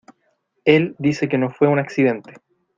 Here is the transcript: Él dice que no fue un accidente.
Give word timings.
Él 0.65 0.95
dice 0.97 1.29
que 1.29 1.37
no 1.37 1.51
fue 1.51 1.67
un 1.67 1.77
accidente. 1.77 2.41